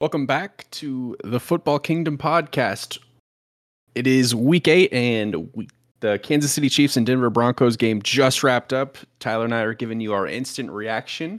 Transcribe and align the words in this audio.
Welcome 0.00 0.24
back 0.24 0.64
to 0.70 1.14
the 1.24 1.38
Football 1.38 1.78
Kingdom 1.78 2.16
podcast. 2.16 2.96
It 3.94 4.06
is 4.06 4.34
week 4.34 4.66
eight, 4.66 4.90
and 4.94 5.52
we, 5.52 5.68
the 6.00 6.18
Kansas 6.22 6.54
City 6.54 6.70
Chiefs 6.70 6.96
and 6.96 7.04
Denver 7.04 7.28
Broncos 7.28 7.76
game 7.76 8.00
just 8.00 8.42
wrapped 8.42 8.72
up. 8.72 8.96
Tyler 9.18 9.44
and 9.44 9.54
I 9.54 9.60
are 9.60 9.74
giving 9.74 10.00
you 10.00 10.14
our 10.14 10.26
instant 10.26 10.70
reaction 10.70 11.38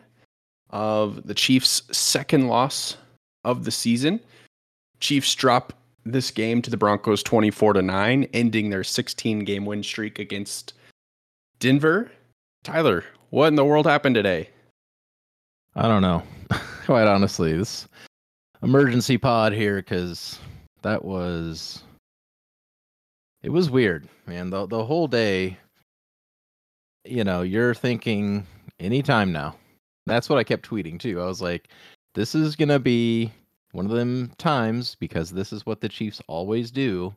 of 0.70 1.26
the 1.26 1.34
Chiefs' 1.34 1.82
second 1.92 2.50
loss 2.50 2.98
of 3.44 3.64
the 3.64 3.72
season. 3.72 4.20
Chiefs 5.00 5.34
drop 5.34 5.74
this 6.06 6.30
game 6.30 6.62
to 6.62 6.70
the 6.70 6.78
Broncos 6.78 7.24
24 7.24 7.74
to 7.74 7.82
9, 7.82 8.28
ending 8.32 8.70
their 8.70 8.84
16 8.84 9.40
game 9.40 9.66
win 9.66 9.82
streak 9.82 10.20
against 10.20 10.74
Denver. 11.58 12.12
Tyler, 12.64 13.06
what 13.32 13.48
in 13.48 13.56
the 13.56 13.66
world 13.66 13.88
happened 13.88 14.14
today? 14.14 14.52
I 15.76 15.88
don't 15.88 16.04
know. 16.04 16.22
Quite 16.86 17.08
honestly, 17.08 17.58
this 17.58 17.88
emergency 18.64 19.18
pod 19.18 19.54
here 19.54 19.78
because 19.78 20.40
that 20.82 21.04
was 21.04 21.84
it 23.44 23.50
was 23.50 23.70
weird, 23.70 24.08
man. 24.28 24.50
The 24.50 24.68
the 24.68 24.86
whole 24.86 25.08
day, 25.08 25.58
you 27.06 27.24
know, 27.24 27.42
you're 27.42 27.74
thinking 27.74 28.46
anytime 28.80 29.32
now. 29.32 29.56
That's 30.06 30.30
what 30.30 30.40
I 30.40 30.44
kept 30.44 30.68
tweeting 30.68 31.00
too. 31.00 31.22
I 31.22 31.26
was 31.26 31.42
like, 31.42 31.70
this 32.14 32.36
is 32.36 32.56
gonna 32.56 32.80
be 32.80 33.32
one 33.72 33.86
of 33.86 33.92
them 33.92 34.32
times 34.38 34.96
because 35.00 35.32
this 35.32 35.54
is 35.54 35.66
what 35.66 35.82
the 35.82 35.90
Chiefs 35.90 36.22
always 36.28 36.72
do, 36.72 37.16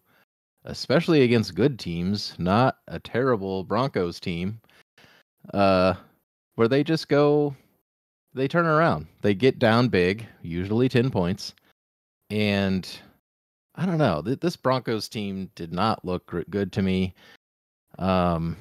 especially 0.65 1.23
against 1.23 1.55
good 1.55 1.79
teams, 1.79 2.34
not 2.39 2.79
a 2.89 2.98
terrible 2.98 3.65
Broncos 3.65 4.20
team. 4.20 4.61
Uh 5.53 5.95
where 6.55 6.69
they 6.69 6.84
just 6.84 7.09
go 7.09 7.55
they 8.34 8.48
turn 8.48 8.66
around. 8.66 9.06
They 9.23 9.34
get 9.34 9.59
down 9.59 9.88
big, 9.88 10.27
usually 10.42 10.88
10 10.88 11.11
points. 11.11 11.55
And 12.30 12.88
I 13.77 13.87
don't 13.87 13.98
know. 13.98 14.20
This 14.23 14.56
Broncos 14.56 15.09
team 15.09 15.50
did 15.55 15.72
not 15.72 16.05
look 16.05 16.33
good 16.50 16.72
to 16.72 16.83
me. 16.83 17.14
Um 17.98 18.56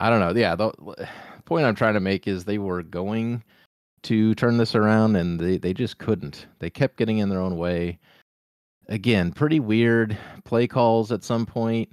I 0.00 0.10
don't 0.10 0.20
know. 0.20 0.38
Yeah, 0.40 0.54
the 0.54 0.70
point 1.44 1.66
I'm 1.66 1.74
trying 1.74 1.94
to 1.94 2.00
make 2.00 2.28
is 2.28 2.44
they 2.44 2.58
were 2.58 2.84
going 2.84 3.42
to 4.04 4.32
turn 4.36 4.56
this 4.56 4.76
around 4.76 5.16
and 5.16 5.40
they 5.40 5.58
they 5.58 5.74
just 5.74 5.98
couldn't. 5.98 6.46
They 6.60 6.70
kept 6.70 6.96
getting 6.96 7.18
in 7.18 7.28
their 7.28 7.40
own 7.40 7.56
way. 7.56 7.98
Again, 8.88 9.32
pretty 9.32 9.58
weird 9.60 10.16
play 10.44 10.68
calls 10.68 11.10
at 11.10 11.24
some 11.24 11.46
point. 11.46 11.90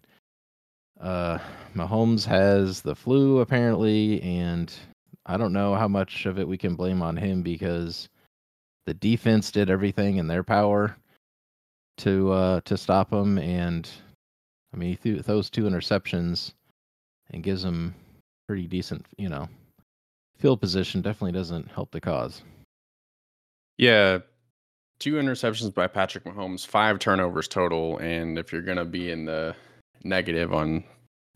Uh 1.02 1.39
Mahomes 1.75 2.25
has 2.25 2.81
the 2.81 2.95
flu 2.95 3.39
apparently 3.39 4.21
and 4.21 4.71
I 5.25 5.37
don't 5.37 5.53
know 5.53 5.75
how 5.75 5.87
much 5.87 6.25
of 6.25 6.37
it 6.37 6.47
we 6.47 6.57
can 6.57 6.75
blame 6.75 7.01
on 7.01 7.17
him 7.17 7.41
because 7.41 8.09
the 8.85 8.93
defense 8.93 9.51
did 9.51 9.69
everything 9.69 10.17
in 10.17 10.27
their 10.27 10.43
power 10.43 10.95
to 11.97 12.31
uh, 12.31 12.61
to 12.65 12.77
stop 12.77 13.11
him, 13.11 13.37
and 13.39 13.89
I 14.73 14.77
mean 14.77 14.89
he 14.89 14.95
threw 14.95 15.21
those 15.21 15.49
two 15.49 15.63
interceptions 15.63 16.53
and 17.31 17.43
gives 17.43 17.63
him 17.63 17.95
pretty 18.47 18.67
decent, 18.67 19.05
you 19.17 19.29
know, 19.29 19.49
field 20.37 20.61
position. 20.61 21.01
Definitely 21.01 21.31
doesn't 21.31 21.71
help 21.71 21.91
the 21.91 22.01
cause. 22.01 22.43
Yeah, 23.77 24.19
two 24.99 25.13
interceptions 25.15 25.73
by 25.73 25.87
Patrick 25.87 26.25
Mahomes, 26.25 26.65
five 26.65 26.99
turnovers 26.99 27.47
total, 27.47 27.97
and 27.97 28.37
if 28.37 28.53
you're 28.53 28.61
gonna 28.61 28.85
be 28.85 29.09
in 29.09 29.25
the 29.25 29.55
negative 30.03 30.53
on 30.53 30.83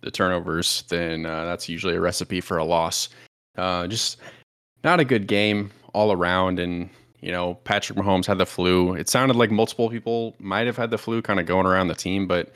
the 0.02 0.12
turnovers, 0.12 0.84
then 0.90 1.26
uh, 1.26 1.46
that's 1.46 1.68
usually 1.68 1.96
a 1.96 2.02
recipe 2.02 2.40
for 2.40 2.58
a 2.58 2.64
loss. 2.64 3.10
Uh, 3.58 3.88
just 3.88 4.18
not 4.84 5.00
a 5.00 5.06
good 5.06 5.28
game 5.28 5.72
all 5.94 6.12
around. 6.12 6.60
And, 6.60 6.90
you 7.22 7.32
know, 7.32 7.56
Patrick 7.56 7.98
Mahomes 7.98 8.26
had 8.26 8.38
the 8.38 8.46
flu. 8.46 8.94
It 8.94 9.10
sounded 9.10 9.36
like 9.36 9.52
multiple 9.52 9.90
people 9.90 10.36
might 10.40 10.68
have 10.68 10.78
had 10.78 10.92
the 10.92 10.98
flu 10.98 11.22
kind 11.22 11.40
of 11.40 11.46
going 11.46 11.66
around 11.66 11.88
the 11.88 11.96
team. 11.96 12.28
But, 12.28 12.52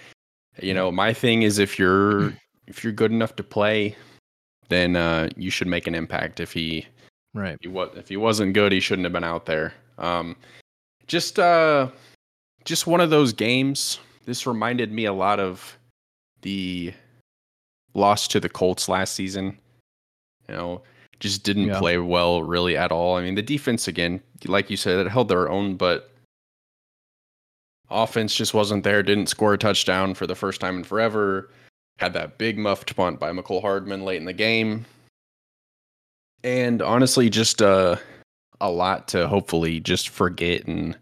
you 0.62 0.74
know, 0.74 0.92
my 0.92 1.14
thing 1.14 1.44
is 1.44 1.60
if 1.60 1.78
you're 1.78 2.34
if 2.68 2.84
you're 2.84 2.94
good 2.94 3.12
enough 3.12 3.36
to 3.38 3.44
play, 3.44 3.96
then 4.70 4.96
uh, 4.96 5.30
you 5.36 5.50
should 5.50 5.68
make 5.68 5.88
an 5.88 5.96
impact. 5.96 6.40
If 6.40 6.54
he 6.54 6.88
right 7.34 7.56
if 7.56 7.62
he, 7.62 7.68
was, 7.68 7.90
if 7.96 8.10
he 8.10 8.18
wasn't 8.18 8.54
good, 8.54 8.72
he 8.72 8.80
shouldn't 8.80 9.06
have 9.06 9.14
been 9.14 9.24
out 9.24 9.46
there. 9.46 9.74
Um, 9.98 10.36
just 11.08 11.40
uh, 11.40 11.90
just 12.66 12.88
one 12.88 13.02
of 13.02 13.10
those 13.10 13.34
games. 13.34 14.00
This 14.26 14.48
reminded 14.48 14.92
me 14.92 15.06
a 15.06 15.14
lot 15.14 15.40
of 15.40 15.78
the 16.42 16.94
loss 17.94 18.28
to 18.30 18.40
the 18.40 18.50
Colts 18.50 18.88
last 18.88 19.16
season. 19.16 19.58
You 20.48 20.56
know, 20.56 20.82
just 21.24 21.44
didn't 21.44 21.68
yeah. 21.68 21.80
play 21.80 21.98
well 21.98 22.44
really 22.44 22.76
at 22.76 22.92
all. 22.92 23.16
I 23.16 23.24
mean, 23.24 23.36
the 23.36 23.42
defense 23.42 23.88
again, 23.88 24.20
like 24.46 24.70
you 24.70 24.76
said, 24.76 25.00
it 25.00 25.10
held 25.10 25.30
their 25.30 25.48
own, 25.50 25.78
but 25.78 26.12
offense 27.90 28.36
just 28.36 28.54
wasn't 28.54 28.84
there. 28.84 29.02
Didn't 29.02 29.28
score 29.28 29.54
a 29.54 29.58
touchdown 29.58 30.16
for 30.16 30.28
the 30.28 30.36
first 30.36 30.60
time 30.60 30.76
in 30.76 30.84
forever. 30.84 31.50
Had 31.98 32.12
that 32.12 32.38
big 32.38 32.58
muffed 32.58 32.94
punt 32.98 33.22
by 33.22 33.32
Mecole 33.32 33.62
Hardman 33.62 34.04
late 34.04 34.18
in 34.18 34.26
the 34.26 34.34
game. 34.34 34.86
And 36.44 36.82
honestly, 36.82 37.30
just 37.30 37.62
uh, 37.62 37.96
a 38.60 38.70
lot 38.70 39.08
to 39.10 39.26
hopefully 39.26 39.80
just 39.80 40.10
forget 40.10 40.66
and 40.66 40.98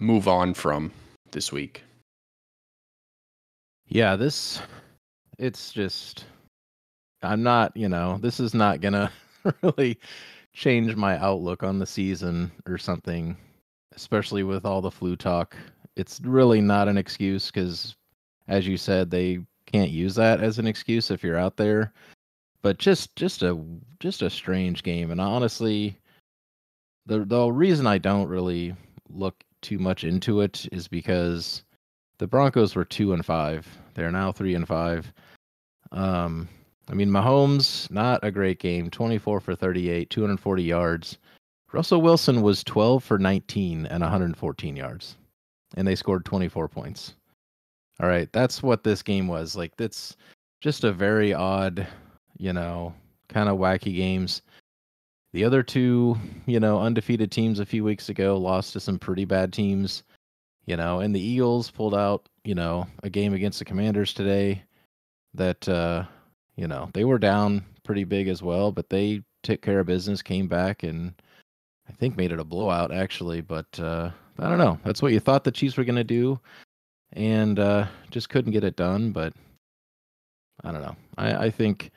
move 0.00 0.26
on 0.26 0.54
from 0.54 0.90
this 1.30 1.52
week. 1.52 1.84
Yeah, 3.86 4.16
this 4.16 4.60
it's 5.38 5.70
just 5.70 6.24
I'm 7.22 7.44
not, 7.44 7.76
you 7.76 7.88
know, 7.88 8.18
this 8.20 8.40
is 8.40 8.54
not 8.54 8.80
gonna 8.80 9.12
really 9.62 9.98
change 10.52 10.96
my 10.96 11.18
outlook 11.18 11.62
on 11.62 11.78
the 11.78 11.86
season 11.86 12.50
or 12.66 12.78
something, 12.78 13.36
especially 13.94 14.42
with 14.42 14.64
all 14.64 14.80
the 14.80 14.90
flu 14.90 15.16
talk. 15.16 15.56
It's 15.96 16.20
really 16.20 16.60
not 16.60 16.88
an 16.88 16.96
excuse 16.96 17.50
because, 17.50 17.96
as 18.48 18.66
you 18.66 18.76
said, 18.76 19.10
they 19.10 19.40
can't 19.66 19.90
use 19.90 20.14
that 20.14 20.40
as 20.40 20.58
an 20.58 20.66
excuse 20.66 21.10
if 21.10 21.22
you're 21.22 21.38
out 21.38 21.56
there. 21.56 21.92
But 22.62 22.78
just 22.78 23.16
just 23.16 23.42
a 23.42 23.58
just 23.98 24.22
a 24.22 24.30
strange 24.30 24.82
game, 24.82 25.10
and 25.10 25.20
honestly, 25.20 25.98
the 27.06 27.24
the 27.24 27.50
reason 27.50 27.86
I 27.86 27.98
don't 27.98 28.28
really 28.28 28.74
look 29.08 29.42
too 29.62 29.78
much 29.78 30.04
into 30.04 30.40
it 30.40 30.66
is 30.72 30.88
because 30.88 31.64
the 32.18 32.26
Broncos 32.26 32.76
were 32.76 32.84
two 32.84 33.12
and 33.12 33.24
five. 33.26 33.66
They're 33.94 34.12
now 34.12 34.30
three 34.30 34.54
and 34.54 34.66
five. 34.66 35.12
Um, 35.90 36.48
I 36.88 36.94
mean, 36.94 37.08
Mahomes, 37.08 37.90
not 37.90 38.20
a 38.22 38.30
great 38.30 38.58
game. 38.58 38.90
24 38.90 39.40
for 39.40 39.54
38, 39.54 40.10
240 40.10 40.62
yards. 40.62 41.18
Russell 41.72 42.02
Wilson 42.02 42.42
was 42.42 42.64
12 42.64 43.02
for 43.02 43.18
19 43.18 43.86
and 43.86 44.02
114 44.02 44.76
yards. 44.76 45.16
And 45.76 45.86
they 45.86 45.94
scored 45.94 46.24
24 46.24 46.68
points. 46.68 47.14
All 48.00 48.08
right, 48.08 48.30
that's 48.32 48.62
what 48.62 48.84
this 48.84 49.02
game 49.02 49.28
was. 49.28 49.56
Like, 49.56 49.76
that's 49.76 50.16
just 50.60 50.84
a 50.84 50.92
very 50.92 51.32
odd, 51.32 51.86
you 52.36 52.52
know, 52.52 52.94
kind 53.28 53.48
of 53.48 53.58
wacky 53.58 53.94
games. 53.94 54.42
The 55.32 55.44
other 55.44 55.62
two, 55.62 56.18
you 56.46 56.60
know, 56.60 56.78
undefeated 56.78 57.30
teams 57.30 57.58
a 57.58 57.66
few 57.66 57.84
weeks 57.84 58.08
ago 58.08 58.36
lost 58.36 58.74
to 58.74 58.80
some 58.80 58.98
pretty 58.98 59.24
bad 59.24 59.52
teams, 59.52 60.02
you 60.66 60.76
know, 60.76 61.00
and 61.00 61.14
the 61.14 61.20
Eagles 61.20 61.70
pulled 61.70 61.94
out, 61.94 62.28
you 62.44 62.54
know, 62.54 62.86
a 63.02 63.08
game 63.08 63.32
against 63.32 63.58
the 63.58 63.64
Commanders 63.64 64.12
today 64.12 64.62
that, 65.32 65.66
uh, 65.68 66.04
you 66.56 66.66
know, 66.66 66.90
they 66.92 67.04
were 67.04 67.18
down 67.18 67.64
pretty 67.84 68.04
big 68.04 68.28
as 68.28 68.42
well, 68.42 68.72
but 68.72 68.88
they 68.88 69.22
took 69.42 69.62
care 69.62 69.80
of 69.80 69.86
business, 69.86 70.22
came 70.22 70.48
back, 70.48 70.82
and 70.82 71.14
I 71.88 71.92
think 71.92 72.16
made 72.16 72.32
it 72.32 72.40
a 72.40 72.44
blowout 72.44 72.92
actually. 72.92 73.40
But 73.40 73.66
uh, 73.78 74.10
I 74.38 74.48
don't 74.48 74.58
know. 74.58 74.78
That's 74.84 75.02
what 75.02 75.12
you 75.12 75.20
thought 75.20 75.44
the 75.44 75.50
Chiefs 75.50 75.76
were 75.76 75.84
going 75.84 75.96
to 75.96 76.04
do, 76.04 76.38
and 77.12 77.58
uh, 77.58 77.86
just 78.10 78.28
couldn't 78.28 78.52
get 78.52 78.64
it 78.64 78.76
done. 78.76 79.12
But 79.12 79.32
I 80.64 80.72
don't 80.72 80.82
know. 80.82 80.96
I, 81.18 81.46
I 81.46 81.50
think. 81.50 81.90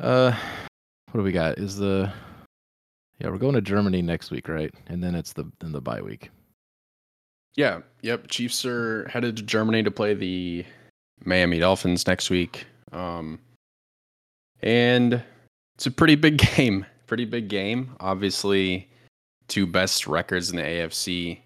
Uh, 0.00 0.32
what 1.10 1.20
do 1.20 1.24
we 1.24 1.32
got? 1.32 1.58
Is 1.58 1.76
the 1.76 2.12
yeah, 3.20 3.30
we're 3.30 3.38
going 3.38 3.54
to 3.54 3.60
Germany 3.60 4.02
next 4.02 4.30
week, 4.30 4.48
right? 4.48 4.72
And 4.86 5.02
then 5.02 5.14
it's 5.14 5.32
the 5.32 5.50
then 5.58 5.72
the 5.72 5.80
bye 5.80 6.02
week. 6.02 6.30
Yeah. 7.56 7.80
Yep. 8.02 8.28
Chiefs 8.28 8.64
are 8.64 9.08
headed 9.08 9.36
to 9.36 9.42
Germany 9.42 9.82
to 9.82 9.90
play 9.90 10.14
the 10.14 10.64
Miami 11.24 11.58
Dolphins 11.58 12.06
next 12.06 12.30
week. 12.30 12.66
Um, 12.92 13.38
and 14.60 15.22
it's 15.76 15.86
a 15.86 15.90
pretty 15.90 16.14
big 16.14 16.38
game. 16.56 16.86
Pretty 17.06 17.24
big 17.24 17.48
game. 17.48 17.96
Obviously, 18.00 18.88
two 19.48 19.66
best 19.66 20.06
records 20.06 20.50
in 20.50 20.56
the 20.56 20.62
AFC 20.62 21.38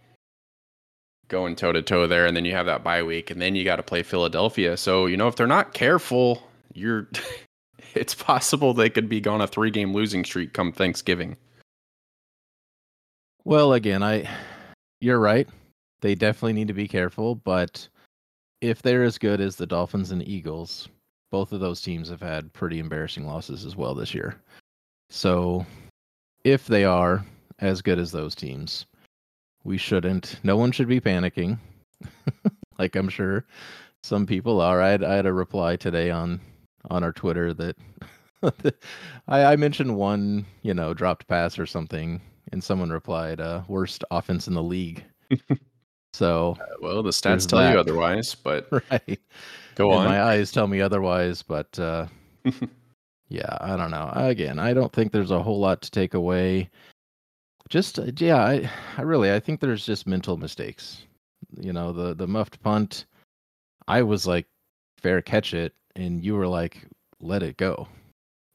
going 1.29 1.57
toe 1.57 1.73
to 1.73 1.83
toe 1.83 2.07
there. 2.07 2.27
And 2.27 2.37
then 2.37 2.45
you 2.45 2.53
have 2.53 2.67
that 2.67 2.83
bye 2.85 3.03
week, 3.03 3.31
and 3.31 3.41
then 3.41 3.55
you 3.55 3.65
got 3.65 3.77
to 3.77 3.83
play 3.83 4.03
Philadelphia. 4.03 4.77
So, 4.77 5.07
you 5.07 5.17
know, 5.17 5.29
if 5.29 5.37
they're 5.37 5.47
not 5.47 5.75
careful, 5.75 6.43
you're. 6.73 7.09
it's 7.95 8.15
possible 8.15 8.73
they 8.73 8.91
could 8.91 9.09
be 9.09 9.25
on 9.27 9.41
a 9.41 9.47
three 9.47 9.71
game 9.71 9.93
losing 9.93 10.25
streak 10.25 10.53
come 10.53 10.73
Thanksgiving. 10.73 11.37
Well, 13.45 13.73
again, 13.73 14.03
I 14.03 14.29
you're 15.01 15.19
right. 15.19 15.49
They 16.01 16.15
definitely 16.15 16.55
need 16.55 16.69
to 16.69 16.75
be 16.75 16.89
careful, 16.89 17.35
but 17.35 17.89
if 18.61 18.83
they're 18.83 19.05
as 19.05 19.19
good 19.19 19.41
as 19.41 19.57
the 19.57 19.67
Dolphins 19.67 20.11
and 20.11 20.27
Eagles, 20.27 20.89
both 21.33 21.51
of 21.51 21.61
those 21.61 21.81
teams 21.81 22.11
have 22.11 22.21
had 22.21 22.53
pretty 22.53 22.79
embarrassing 22.79 23.27
losses 23.27 23.65
as 23.65 23.75
well 23.75 23.95
this 23.95 24.15
year. 24.15 24.37
So 25.11 25.67
if 26.45 26.67
they 26.67 26.85
are 26.85 27.25
as 27.59 27.81
good 27.81 27.99
as 27.99 28.13
those 28.13 28.35
teams, 28.35 28.87
we 29.65 29.79
shouldn't. 29.79 30.39
No 30.45 30.59
one 30.59 30.73
should 30.73 30.89
be 30.89 31.01
panicking. 31.01 31.59
like 32.79 32.95
I'm 32.95 33.09
sure 33.09 33.47
some 34.03 34.27
people 34.27 34.61
are. 34.61 34.83
I 34.83 34.91
had, 34.91 35.03
I 35.03 35.15
had 35.15 35.27
a 35.27 35.33
reply 35.33 35.75
today 35.75 36.11
on 36.11 36.41
on 36.91 37.03
our 37.03 37.13
Twitter 37.13 37.55
that 37.55 37.77
I, 39.29 39.45
I 39.45 39.57
mentioned 39.57 39.97
one, 39.97 40.45
you 40.63 40.75
know, 40.75 40.93
dropped 40.93 41.29
pass 41.29 41.59
or 41.59 41.67
something, 41.67 42.21
and 42.51 42.63
someone 42.63 42.91
replied, 42.91 43.41
uh, 43.41 43.63
"Worst 43.69 44.05
offense 44.11 44.49
in 44.49 44.55
the 44.55 44.63
league." 44.63 45.05
so, 46.13 46.57
uh, 46.61 46.77
well, 46.81 47.03
the 47.03 47.11
stats 47.11 47.49
tell 47.49 47.59
that. 47.61 47.73
you 47.73 47.79
otherwise, 47.79 48.35
but 48.35 48.69
right. 48.91 49.21
Go 49.75 49.91
and 49.93 50.01
on. 50.01 50.07
My 50.07 50.23
eyes 50.23 50.53
tell 50.53 50.67
me 50.67 50.81
otherwise, 50.81 51.43
but 51.43 51.79
uh, 51.79 52.07
yeah, 53.29 53.57
I 53.61 53.77
don't 53.77 53.91
know. 53.91 54.11
Again, 54.15 54.59
I 54.59 54.75
don't 54.75 54.93
think 54.93 55.13
there's 55.13 55.31
a 55.31 55.43
whole 55.43 55.59
lot 55.59 55.81
to 55.83 55.91
take 55.91 56.15
away. 56.15 56.69
Just 57.71 57.99
uh, 57.99 58.13
yeah, 58.19 58.45
I, 58.45 58.71
I 58.99 59.03
really 59.03 59.33
I 59.33 59.41
think 59.41 59.61
there's 59.61 59.87
just 59.87 60.07
mental 60.07 60.37
mistakes. 60.37 61.05
You 61.59 61.73
know, 61.73 61.93
the 61.93 62.15
the 62.15 62.27
muffed 62.27 62.63
punt. 62.63 63.07
I 63.89 64.03
was 64.03 64.27
like, 64.27 64.47
fair 64.99 65.23
catch 65.23 65.55
it, 65.55 65.73
and 65.97 66.23
you 66.23 66.35
were 66.35 66.47
like, 66.47 66.87
let 67.21 67.43
it 67.43 67.57
go. 67.57 67.89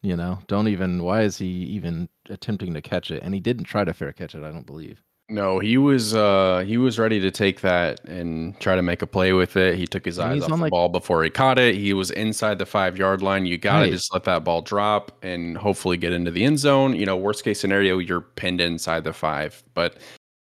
You 0.04 0.16
know, 0.16 0.40
don't 0.48 0.68
even. 0.68 1.04
Why 1.04 1.24
is 1.24 1.38
he 1.40 1.48
even 1.48 2.08
attempting 2.30 2.76
to 2.76 2.82
catch 2.82 3.10
it? 3.10 3.24
And 3.24 3.34
he 3.34 3.40
didn't 3.40 3.66
try 3.66 3.84
to 3.84 3.94
fair 3.94 4.14
catch 4.14 4.36
it. 4.36 4.44
I 4.44 4.52
don't 4.52 4.68
believe. 4.68 5.04
No, 5.30 5.60
he 5.60 5.78
was 5.78 6.16
uh 6.16 6.64
he 6.66 6.78
was 6.78 6.98
ready 6.98 7.20
to 7.20 7.32
take 7.32 7.60
that 7.62 8.02
and 8.06 8.58
try 8.62 8.76
to 8.76 8.82
make 8.82 9.02
a 9.02 9.08
play 9.08 9.34
with 9.34 9.58
it. 9.58 9.76
He 9.76 9.86
took 9.86 10.06
his 10.06 10.20
eyes 10.20 10.42
off 10.42 10.50
the 10.50 10.56
like, 10.56 10.72
ball 10.72 10.88
before 10.88 11.22
he 11.24 11.30
caught 11.30 11.60
it. 11.60 11.76
He 11.76 11.92
was 11.94 12.12
inside 12.12 12.60
the 12.60 12.66
five 12.66 12.98
yard 12.98 13.22
line. 13.22 13.46
You 13.46 13.58
gotta 13.58 13.86
right. 13.86 13.92
just 13.92 14.14
let 14.14 14.24
that 14.24 14.46
ball 14.46 14.62
drop 14.62 15.12
and 15.24 15.58
hopefully 15.58 15.98
get 15.98 16.14
into 16.14 16.32
the 16.32 16.46
end 16.46 16.60
zone. 16.60 16.96
You 16.96 17.06
know, 17.06 17.18
worst 17.18 17.44
case 17.44 17.60
scenario, 17.60 17.98
you're 17.98 18.22
pinned 18.22 18.62
inside 18.62 19.04
the 19.04 19.12
five. 19.12 19.62
But 19.74 19.98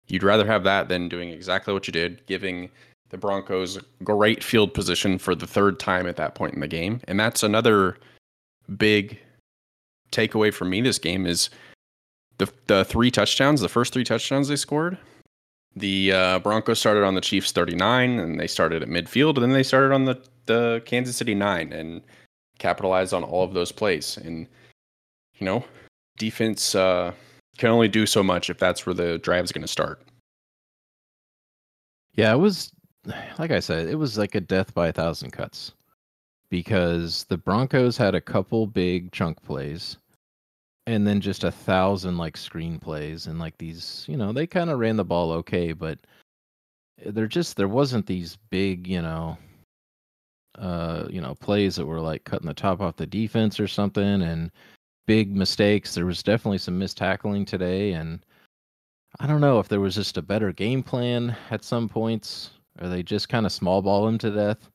you'd 0.09 0.23
rather 0.23 0.47
have 0.47 0.65
that 0.65 0.89
than 0.89 1.09
doing 1.09 1.31
exactly 1.31 1.73
what 1.73 1.87
you 1.87 1.93
did, 1.93 2.27
giving 2.27 2.69
the 3.09 3.17
Broncos 3.17 3.79
great 4.05 4.45
field 4.45 4.75
position 4.75 5.17
for 5.17 5.35
the 5.35 5.47
third 5.47 5.81
time 5.81 6.07
at 6.07 6.17
that 6.17 6.35
point 6.35 6.53
in 6.53 6.61
the 6.61 6.69
game. 6.69 7.01
And 7.09 7.19
that's 7.19 7.43
another 7.43 7.97
big 8.77 9.19
takeaway 10.13 10.53
for 10.53 10.67
me 10.67 10.83
this 10.83 10.99
game 10.99 11.25
is 11.25 11.49
the 12.39 12.51
the 12.67 12.85
three 12.85 13.11
touchdowns, 13.11 13.61
the 13.61 13.69
first 13.69 13.93
three 13.93 14.05
touchdowns 14.05 14.49
they 14.49 14.57
scored, 14.57 14.99
the 15.77 16.13
uh, 16.13 16.39
Broncos 16.41 16.79
started 16.79 17.05
on 17.05 17.15
the 17.15 17.21
Chiefs 17.21 17.53
39, 17.53 18.19
and 18.19 18.41
they 18.41 18.47
started 18.47 18.83
at 18.83 18.89
midfield, 18.89 19.35
and 19.35 19.45
then 19.45 19.53
they 19.53 19.63
started 19.63 19.93
on 19.93 20.05
the 20.05 20.21
the 20.47 20.83
Kansas 20.87 21.17
City 21.17 21.35
nine 21.35 21.73
and 21.73 22.01
capitalized 22.59 23.13
on 23.13 23.23
all 23.23 23.45
of 23.45 23.55
those 23.55 23.71
plays. 23.71 24.17
And 24.17 24.47
you 25.37 25.45
know, 25.45 25.65
defense 26.17 26.75
uh, 26.75 27.13
can 27.59 27.71
only 27.71 27.89
do 27.89 28.07
so 28.07 28.23
much 28.23 28.51
if 28.51 28.59
that's 28.59 28.87
where 28.87 28.95
the 28.95 29.19
drive 29.19 29.45
is 29.45 29.53
going 29.53 29.63
to 29.63 29.69
start. 29.69 30.03
Yeah, 32.15 32.33
it 32.33 32.39
was 32.39 32.73
like 33.39 33.51
I 33.51 33.61
said, 33.61 33.89
it 33.89 33.97
was 33.97 34.19
like 34.19 34.35
a 34.35 34.41
death 34.41 34.75
by 34.75 34.89
a 34.89 34.93
thousand 34.93 35.31
cuts 35.31 35.73
because 36.51 37.25
the 37.25 37.37
Broncos 37.37 37.97
had 37.97 38.15
a 38.15 38.21
couple 38.21 38.67
big 38.67 39.13
chunk 39.13 39.43
plays 39.43 39.99
and 40.89 41.07
then 41.07 41.21
just 41.21 41.45
a 41.45 41.53
thousand 41.53 42.17
like 42.17 42.35
screenplays 42.35 43.27
and 43.27 43.39
like 43.39 43.57
these 43.59 44.07
you 44.09 44.17
know 44.17 44.33
they 44.33 44.47
kind 44.47 44.71
of 44.71 44.79
ran 44.79 44.97
the 44.97 45.05
ball 45.05 45.31
okay 45.33 45.73
but 45.73 45.99
they're 47.07 47.27
just 47.27 47.59
there 47.59 47.69
wasn't 47.69 48.07
these 48.07 48.39
big 48.49 48.87
you 48.89 49.03
know 49.03 49.37
uh 50.57 51.05
you 51.11 51.21
know 51.21 51.35
plays 51.35 51.77
that 51.77 51.85
were 51.85 52.01
like 52.01 52.25
cutting 52.25 52.49
the 52.49 52.55
top 52.55 52.81
off 52.81 52.97
the 52.97 53.07
defense 53.07 53.61
or 53.61 53.69
something 53.69 54.23
and 54.23 54.51
big 55.07 55.35
mistakes. 55.35 55.95
There 55.95 56.05
was 56.05 56.23
definitely 56.23 56.59
some 56.59 56.79
missed 56.79 56.97
tackling 56.97 57.45
today 57.45 57.93
and 57.93 58.25
i 59.21 59.27
don't 59.27 59.41
know 59.43 59.59
if 59.59 59.69
there 59.69 59.81
was 59.81 59.95
just 59.95 60.17
a 60.17 60.23
better 60.23 60.53
game 60.53 60.83
plan 60.83 61.37
at 61.51 61.65
some 61.65 61.89
points 61.89 62.51
or 62.81 62.89
they 62.89 63.03
just 63.03 63.29
kind 63.29 63.45
of 63.45 63.53
small 63.53 63.83
ball 63.83 64.09
him 64.09 64.17
to 64.19 64.31
death 64.31 64.71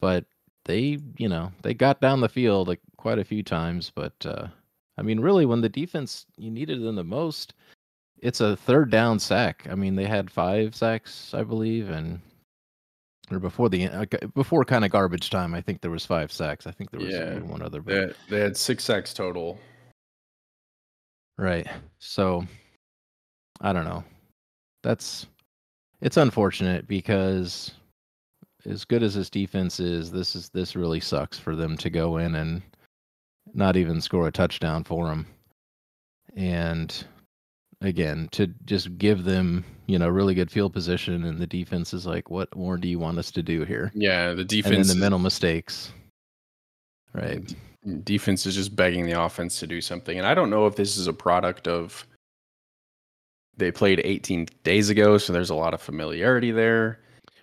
but 0.00 0.24
they 0.64 0.98
you 1.16 1.28
know 1.28 1.50
they 1.62 1.74
got 1.74 2.00
down 2.00 2.20
the 2.20 2.28
field 2.28 2.68
like 2.68 2.80
quite 2.96 3.18
a 3.18 3.24
few 3.24 3.42
times 3.42 3.90
but 3.94 4.14
uh 4.24 4.46
I 4.98 5.02
mean, 5.02 5.20
really, 5.20 5.46
when 5.46 5.60
the 5.60 5.68
defense 5.68 6.26
you 6.36 6.50
needed 6.50 6.82
them 6.82 6.96
the 6.96 7.04
most, 7.04 7.54
it's 8.18 8.40
a 8.40 8.56
third 8.56 8.90
down 8.90 9.18
sack. 9.18 9.66
I 9.70 9.74
mean, 9.74 9.96
they 9.96 10.06
had 10.06 10.30
five 10.30 10.74
sacks, 10.74 11.32
I 11.34 11.42
believe, 11.42 11.90
and 11.90 12.20
or 13.30 13.38
before 13.38 13.68
the 13.68 13.88
uh, 13.88 14.04
before 14.34 14.64
kind 14.64 14.84
of 14.84 14.90
garbage 14.90 15.30
time, 15.30 15.54
I 15.54 15.60
think 15.60 15.80
there 15.80 15.90
was 15.90 16.06
five 16.06 16.30
sacks. 16.30 16.66
I 16.66 16.70
think 16.70 16.90
there 16.90 17.00
was 17.00 17.14
yeah, 17.14 17.38
one 17.38 17.62
other. 17.62 17.80
But... 17.80 17.92
They, 17.92 18.00
had, 18.00 18.14
they 18.28 18.40
had 18.40 18.56
six 18.56 18.84
sacks 18.84 19.14
total. 19.14 19.58
Right. 21.38 21.66
So, 21.98 22.46
I 23.60 23.72
don't 23.72 23.84
know. 23.84 24.04
That's 24.82 25.26
it's 26.00 26.16
unfortunate 26.16 26.86
because 26.86 27.72
as 28.66 28.84
good 28.84 29.02
as 29.02 29.14
this 29.14 29.30
defense 29.30 29.80
is, 29.80 30.10
this 30.10 30.36
is 30.36 30.48
this 30.50 30.76
really 30.76 31.00
sucks 31.00 31.38
for 31.38 31.56
them 31.56 31.76
to 31.78 31.90
go 31.90 32.18
in 32.18 32.34
and 32.34 32.62
not 33.54 33.76
even 33.76 34.00
score 34.00 34.28
a 34.28 34.32
touchdown 34.32 34.84
for 34.84 35.06
them. 35.06 35.26
And 36.36 37.04
again, 37.80 38.28
to 38.32 38.46
just 38.64 38.96
give 38.98 39.24
them, 39.24 39.64
you 39.86 39.98
know, 39.98 40.08
really 40.08 40.34
good 40.34 40.50
field 40.50 40.72
position 40.72 41.24
and 41.24 41.38
the 41.38 41.46
defense 41.46 41.92
is 41.92 42.06
like, 42.06 42.30
what 42.30 42.54
more 42.56 42.76
do 42.76 42.88
you 42.88 42.98
want 42.98 43.18
us 43.18 43.30
to 43.32 43.42
do 43.42 43.64
here? 43.64 43.90
Yeah, 43.94 44.32
the 44.32 44.44
defense 44.44 44.90
and 44.90 44.98
the 44.98 45.02
mental 45.02 45.18
mistakes. 45.18 45.92
Right. 47.12 47.54
Defense 48.04 48.46
is 48.46 48.54
just 48.54 48.74
begging 48.76 49.06
the 49.06 49.20
offense 49.20 49.58
to 49.60 49.66
do 49.66 49.80
something. 49.80 50.16
And 50.16 50.26
I 50.26 50.34
don't 50.34 50.50
know 50.50 50.66
if 50.66 50.76
this 50.76 50.96
is 50.96 51.06
a 51.06 51.12
product 51.12 51.68
of 51.68 52.06
they 53.56 53.70
played 53.70 54.00
18 54.02 54.48
days 54.64 54.88
ago, 54.88 55.18
so 55.18 55.32
there's 55.32 55.50
a 55.50 55.54
lot 55.54 55.74
of 55.74 55.82
familiarity 55.82 56.52
there. 56.52 57.00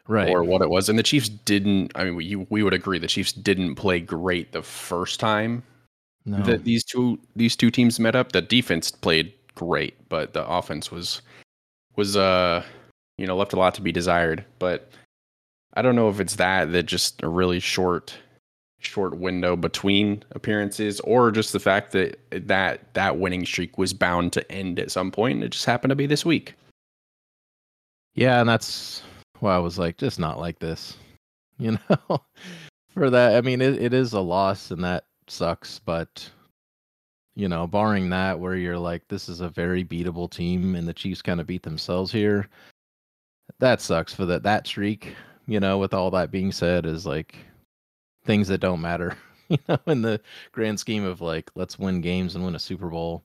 Right. 0.08 0.30
Or 0.30 0.44
what 0.44 0.64
it 0.64 0.70
was. 0.72 0.90
And 0.90 0.98
the 0.98 1.04
Chiefs 1.04 1.30
didn't 1.30 1.92
I 1.94 2.06
mean 2.06 2.16
we 2.16 2.36
we 2.36 2.64
would 2.64 2.74
agree 2.74 2.98
the 2.98 3.06
Chiefs 3.06 3.32
didn't 3.32 3.76
play 3.76 4.00
great 4.00 4.54
the 4.54 4.64
first 4.64 5.20
time 5.20 5.62
no. 6.26 6.42
that 6.44 6.64
these 6.64 6.84
two 6.84 7.20
these 7.36 7.56
two 7.56 7.72
teams 7.72 8.00
met 8.00 8.16
up. 8.16 8.32
The 8.32 8.42
defense 8.42 8.92
played 8.92 9.34
great, 9.56 9.96
but 10.10 10.34
the 10.34 10.48
offense 10.48 10.92
was 10.92 11.22
was 11.96 12.16
uh 12.16 12.64
you 13.18 13.28
know 13.28 13.36
left 13.36 13.54
a 13.54 13.58
lot 13.60 13.76
to 13.76 13.82
be 13.82 13.92
desired. 13.92 14.46
But 14.60 14.92
I 15.74 15.82
don't 15.82 15.96
know 15.96 16.10
if 16.10 16.20
it's 16.20 16.36
that 16.36 16.72
that 16.72 16.84
just 16.84 17.22
a 17.24 17.28
really 17.28 17.60
short 17.60 18.16
short 18.80 19.18
window 19.18 19.56
between 19.56 20.24
appearances 20.32 21.02
or 21.02 21.32
just 21.32 21.52
the 21.52 21.60
fact 21.60 21.92
that 21.92 22.18
that 22.32 22.94
that 22.94 23.20
winning 23.20 23.46
streak 23.46 23.78
was 23.78 23.94
bound 23.94 24.32
to 24.34 24.52
end 24.52 24.80
at 24.80 24.90
some 24.90 25.12
point 25.12 25.36
and 25.36 25.44
it 25.44 25.52
just 25.52 25.66
happened 25.66 25.90
to 25.90 25.96
be 25.96 26.06
this 26.06 26.26
week. 26.26 26.56
Yeah, 28.16 28.40
and 28.40 28.50
that's 28.50 29.04
why 29.40 29.56
I 29.56 29.60
was 29.60 29.78
like 29.78 29.98
just 29.98 30.20
not 30.20 30.40
like 30.40 30.60
this. 30.60 30.98
You 31.62 31.78
know, 31.90 32.22
for 32.94 33.10
that 33.10 33.36
I 33.36 33.42
mean 33.42 33.60
it, 33.60 33.82
it 33.82 33.94
is 33.94 34.14
a 34.14 34.22
loss 34.22 34.72
and 34.72 34.82
that 34.86 35.04
sucks, 35.32 35.80
but 35.80 36.30
you 37.36 37.48
know, 37.48 37.66
barring 37.68 38.10
that 38.10 38.40
where 38.40 38.56
you're 38.56 38.78
like, 38.78 39.08
this 39.08 39.30
is 39.30 39.40
a 39.40 39.50
very 39.50 39.84
beatable 39.84 40.30
team 40.30 40.76
and 40.76 40.88
the 40.88 40.94
Chiefs 40.94 41.22
kind 41.22 41.40
of 41.40 41.48
beat 41.48 41.64
themselves 41.64 42.12
here. 42.12 42.50
That 43.60 43.82
sucks 43.82 44.14
for 44.14 44.26
that 44.26 44.44
that 44.44 44.68
streak, 44.68 45.16
you 45.48 45.60
know, 45.60 45.78
with 45.78 45.94
all 45.94 46.12
that 46.12 46.32
being 46.32 46.52
said, 46.52 46.86
is 46.86 47.06
like 47.06 47.36
things 48.26 48.48
that 48.50 48.60
don't 48.60 48.82
matter, 48.82 49.18
you 49.50 49.58
know, 49.68 49.80
in 49.88 50.02
the 50.02 50.20
grand 50.52 50.80
scheme 50.80 51.06
of 51.06 51.22
like 51.22 51.50
let's 51.56 51.80
win 51.80 52.02
games 52.02 52.36
and 52.36 52.44
win 52.44 52.56
a 52.56 52.60
Super 52.60 52.90
Bowl 52.90 53.24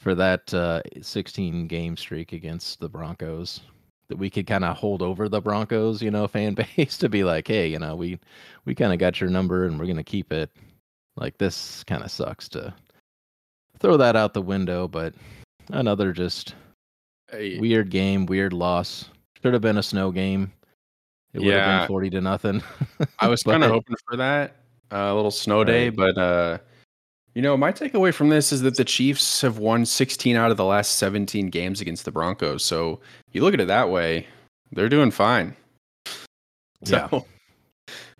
for 0.00 0.14
that 0.14 0.52
uh 0.54 0.82
16 1.00 1.66
game 1.68 1.96
streak 1.96 2.32
against 2.32 2.80
the 2.80 2.88
Broncos 2.88 3.60
that 4.08 4.18
we 4.18 4.28
could 4.28 4.46
kind 4.46 4.64
of 4.64 4.76
hold 4.76 5.00
over 5.00 5.28
the 5.28 5.40
Broncos, 5.40 6.02
you 6.02 6.10
know, 6.10 6.28
fan 6.28 6.54
base 6.54 6.98
to 6.98 7.08
be 7.08 7.24
like, 7.24 7.48
hey, 7.48 7.66
you 7.66 7.78
know, 7.78 7.96
we 7.96 8.18
we 8.64 8.74
kind 8.74 8.92
of 8.92 8.98
got 8.98 9.20
your 9.20 9.30
number 9.30 9.64
and 9.64 9.78
we're 9.78 9.86
gonna 9.86 10.04
keep 10.04 10.32
it. 10.32 10.50
Like 11.16 11.38
this 11.38 11.84
kind 11.84 12.02
of 12.02 12.10
sucks 12.10 12.48
to 12.50 12.74
throw 13.78 13.96
that 13.96 14.16
out 14.16 14.34
the 14.34 14.42
window, 14.42 14.88
but 14.88 15.14
another 15.70 16.12
just 16.12 16.54
hey. 17.30 17.58
weird 17.58 17.90
game, 17.90 18.26
weird 18.26 18.52
loss. 18.52 19.10
Should 19.42 19.52
have 19.52 19.62
been 19.62 19.78
a 19.78 19.82
snow 19.82 20.10
game. 20.10 20.52
It 21.34 21.40
would 21.40 21.48
yeah. 21.48 21.64
have 21.64 21.80
been 21.82 21.88
forty 21.88 22.10
to 22.10 22.20
nothing. 22.20 22.62
I 23.18 23.28
was 23.28 23.42
kind 23.44 23.64
of 23.64 23.70
hoping 23.70 23.96
for 24.08 24.16
that 24.16 24.56
uh, 24.92 24.96
a 24.96 25.14
little 25.14 25.30
snow 25.30 25.64
day, 25.64 25.90
but 25.90 26.16
uh, 26.16 26.58
you 27.34 27.40
know, 27.40 27.56
my 27.56 27.72
takeaway 27.72 28.12
from 28.12 28.28
this 28.28 28.52
is 28.52 28.60
that 28.62 28.76
the 28.76 28.84
Chiefs 28.84 29.40
have 29.40 29.58
won 29.58 29.86
16 29.86 30.36
out 30.36 30.50
of 30.50 30.58
the 30.58 30.64
last 30.64 30.98
17 30.98 31.48
games 31.48 31.80
against 31.80 32.04
the 32.04 32.10
Broncos. 32.10 32.62
So 32.62 33.00
you 33.32 33.40
look 33.42 33.54
at 33.54 33.60
it 33.60 33.68
that 33.68 33.88
way, 33.88 34.26
they're 34.70 34.90
doing 34.90 35.10
fine. 35.10 35.56
So, 36.84 37.08
yeah. 37.10 37.20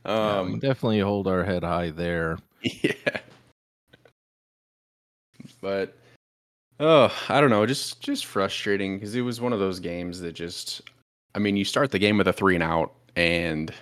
Um, 0.05 0.53
yeah, 0.53 0.59
definitely 0.61 1.01
hold 1.01 1.29
our 1.29 1.45
head 1.45 1.63
high 1.63 1.91
there. 1.91 2.39
Yeah. 2.83 3.21
But 5.61 5.97
oh, 6.81 7.13
I 7.29 7.41
don't 7.41 7.51
know, 7.51 7.65
just 7.67 8.01
just 8.01 8.27
frustrating 8.27 8.97
because 8.97 9.15
it 9.15 9.23
was 9.23 9.41
one 9.41 9.53
of 9.53 9.59
those 9.59 9.81
games 9.81 10.21
that 10.21 10.33
just 10.33 10.83
I 11.35 11.39
mean, 11.39 11.57
you 11.57 11.65
start 11.65 11.91
the 11.91 11.99
game 11.99 12.19
with 12.19 12.29
a 12.29 12.33
3 12.33 12.57
and 12.57 12.65
out 12.65 12.93
and 13.17 13.73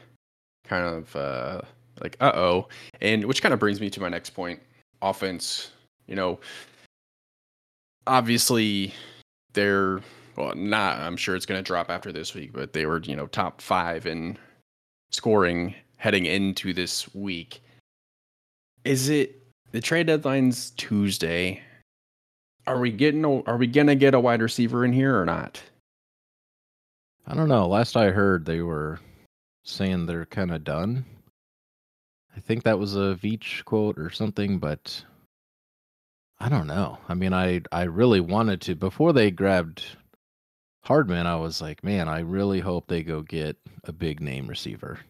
kind 0.65 0.85
of 0.85 1.17
uh 1.17 1.63
like 2.03 2.17
uh-oh. 2.21 2.69
And 3.01 3.25
which 3.25 3.43
kind 3.43 3.55
of 3.55 3.61
brings 3.61 3.81
me 3.81 3.91
to 3.91 4.01
my 4.01 4.09
next 4.09 4.31
point. 4.31 4.61
Offense, 5.03 5.71
you 6.07 6.15
know, 6.15 6.39
obviously 8.07 8.93
they're 9.53 10.01
well, 10.37 10.55
not. 10.55 10.99
I'm 10.99 11.17
sure 11.17 11.37
it's 11.37 11.47
going 11.47 11.59
to 11.59 11.67
drop 11.67 11.91
after 11.91 12.13
this 12.13 12.35
week, 12.35 12.53
but 12.53 12.73
they 12.73 12.87
were 12.87 13.01
you 13.03 13.17
know 13.17 13.27
top 13.27 13.61
five 13.61 14.07
in 14.07 14.39
scoring 15.11 15.75
heading 15.97 16.27
into 16.27 16.73
this 16.73 17.13
week. 17.15 17.63
Is 18.85 19.09
it 19.09 19.43
the 19.73 19.81
trade 19.81 20.07
deadline's 20.07 20.71
Tuesday? 20.71 21.63
Are 22.67 22.81
we 22.81 22.91
getting? 22.91 23.25
Are 23.25 23.57
we 23.57 23.67
gonna 23.67 23.95
get 23.95 24.15
a 24.15 24.21
wide 24.21 24.43
receiver 24.43 24.85
in 24.85 24.93
here 24.93 25.21
or 25.21 25.25
not? 25.25 25.63
I 27.27 27.35
don't 27.35 27.49
know. 27.49 27.69
Last 27.69 27.97
I 27.97 28.11
heard, 28.11 28.47
they 28.47 28.63
were 28.63 29.01
saying 29.65 30.07
they're 30.07 30.27
kind 30.27 30.51
of 30.51 30.65
done. 30.65 31.05
I 32.37 32.41
think 32.41 32.63
that 32.63 32.79
was 32.79 32.97
a 32.97 33.19
Veach 33.21 33.65
quote 33.65 33.99
or 33.99 34.11
something, 34.11 34.59
but 34.59 35.05
I 36.39 36.49
don't 36.49 36.67
know. 36.67 36.99
I 37.09 37.15
mean, 37.15 37.35
I 37.35 37.61
I 37.71 37.83
really 37.83 38.21
wanted 38.21 38.61
to 38.63 38.75
before 38.75 39.13
they 39.13 39.31
grabbed 39.31 39.85
Hardman. 40.85 41.27
I 41.27 41.37
was 41.37 41.61
like, 41.61 41.85
man, 41.85 42.09
I 42.09 42.21
really 42.21 42.61
hope 42.61 42.87
they 42.87 43.03
go 43.03 43.23
get 43.23 43.57
a 43.85 43.93
big 43.93 44.21
name 44.21 44.47
receiver. 44.49 45.01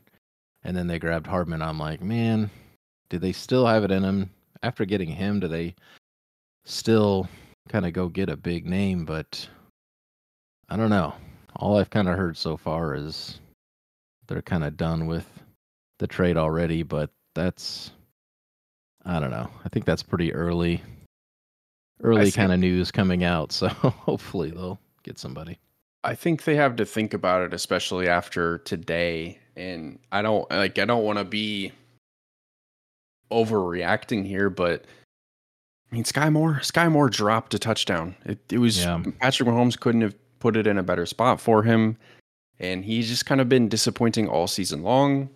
And 0.64 0.76
then 0.76 0.88
they 0.88 0.98
grabbed 0.98 1.26
Hardman. 1.26 1.62
I'm 1.62 1.78
like, 1.78 2.02
man, 2.02 2.50
do 3.10 3.18
they 3.18 3.32
still 3.32 3.66
have 3.66 3.84
it 3.84 3.90
in 3.90 4.02
them 4.02 4.30
after 4.62 4.86
getting 4.86 5.10
him? 5.10 5.40
Do 5.40 5.48
they 5.48 5.74
still 6.64 7.28
kind 7.68 7.84
of 7.84 7.92
go 7.92 8.08
get 8.08 8.30
a 8.30 8.36
big 8.36 8.64
name? 8.66 9.04
But 9.04 9.46
I 10.70 10.76
don't 10.76 10.90
know. 10.90 11.12
All 11.56 11.78
I've 11.78 11.90
kind 11.90 12.08
of 12.08 12.16
heard 12.16 12.36
so 12.36 12.56
far 12.56 12.94
is 12.94 13.40
they're 14.28 14.40
kind 14.40 14.64
of 14.64 14.76
done 14.76 15.06
with 15.06 15.26
the 15.98 16.06
trade 16.06 16.36
already, 16.38 16.82
but 16.82 17.10
that's 17.34 17.90
I 19.04 19.18
don't 19.18 19.30
know. 19.30 19.50
I 19.64 19.68
think 19.68 19.84
that's 19.84 20.02
pretty 20.02 20.32
early 20.32 20.80
early 22.02 22.30
kind 22.30 22.52
of 22.52 22.60
news 22.60 22.90
coming 22.90 23.24
out, 23.24 23.52
so 23.52 23.68
hopefully 23.68 24.50
they'll 24.52 24.80
get 25.02 25.18
somebody. 25.18 25.58
I 26.04 26.14
think 26.14 26.44
they 26.44 26.54
have 26.54 26.76
to 26.76 26.86
think 26.86 27.12
about 27.12 27.42
it 27.42 27.52
especially 27.52 28.08
after 28.08 28.58
today 28.58 29.38
and 29.54 29.98
I 30.12 30.22
don't 30.22 30.50
like 30.50 30.78
I 30.78 30.86
don't 30.86 31.04
want 31.04 31.18
to 31.18 31.24
be 31.24 31.72
overreacting 33.30 34.26
here, 34.26 34.50
but 34.50 34.84
I 35.90 35.94
mean 35.94 36.04
Skyy 36.04 36.32
Moore 36.32 36.60
Skyy 36.62 36.90
Moore 36.90 37.08
dropped 37.08 37.54
a 37.54 37.58
touchdown. 37.58 38.16
It 38.24 38.38
it 38.52 38.58
was 38.58 38.84
yeah. 38.84 39.02
Patrick 39.20 39.48
Mahomes 39.48 39.78
couldn't 39.78 40.02
have 40.02 40.14
put 40.38 40.56
it 40.56 40.66
in 40.66 40.78
a 40.78 40.82
better 40.82 41.06
spot 41.06 41.40
for 41.40 41.62
him 41.62 41.96
and 42.60 42.84
he's 42.84 43.08
just 43.08 43.26
kind 43.26 43.40
of 43.40 43.48
been 43.48 43.68
disappointing 43.68 44.28
all 44.28 44.46
season 44.46 44.82
long. 44.82 45.30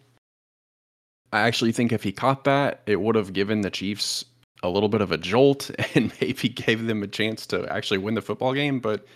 I 1.33 1.41
actually 1.41 1.73
think 1.73 1.91
if 1.91 2.03
he 2.05 2.13
caught 2.13 2.45
that, 2.45 2.83
it 2.87 3.01
would 3.01 3.17
have 3.17 3.33
given 3.33 3.63
the 3.63 3.71
Chiefs 3.71 4.25
a 4.63 4.69
little 4.69 4.89
bit 4.89 5.01
of 5.01 5.11
a 5.11 5.19
jolt 5.19 5.71
and 5.95 6.13
maybe 6.21 6.49
gave 6.51 6.87
them 6.87 7.03
a 7.03 7.09
chance 7.09 7.47
to 7.47 7.67
actually 7.73 7.99
win 7.99 8.15
the 8.15 8.23
football 8.23 8.53
game, 8.53 8.79
but 8.79 9.07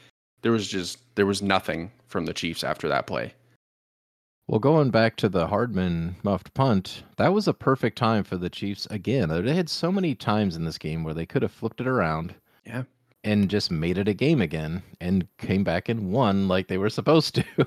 there 0.43 0.53
was 0.53 0.67
just 0.67 0.99
there 1.15 1.27
was 1.27 1.43
nothing 1.43 1.93
from 2.07 2.25
the 2.25 2.35
Chiefs 2.35 2.65
after 2.65 2.89
that 2.89 3.07
play. 3.07 3.35
Well, 4.49 4.61
going 4.61 4.89
back 4.89 5.17
to 5.17 5.29
the 5.29 5.47
Hardman 5.47 6.17
muffed 6.23 6.55
punt, 6.55 7.03
that 7.19 7.35
was 7.35 7.47
a 7.47 7.53
perfect 7.53 7.99
time 7.99 8.25
for 8.25 8.39
the 8.39 8.49
Chiefs 8.49 8.87
again. 8.87 9.29
They 9.29 9.55
had 9.55 9.69
so 9.69 9.93
many 9.93 10.15
times 10.15 10.57
in 10.57 10.65
this 10.65 10.79
game 10.79 11.05
where 11.05 11.13
they 11.13 11.27
could 11.27 11.43
have 11.43 11.53
flipped 11.53 11.83
it 11.83 11.87
around. 11.87 12.35
Yeah. 12.65 12.85
And 13.23 13.51
just 13.51 13.71
made 13.71 13.99
it 13.99 14.09
a 14.09 14.15
game 14.15 14.41
again 14.41 14.83
and 15.03 15.29
came 15.37 15.65
back 15.65 15.91
and 15.91 16.11
won 16.11 16.49
like 16.49 16.67
they 16.67 16.79
were 16.79 16.89
supposed 16.89 17.35
to. 17.35 17.45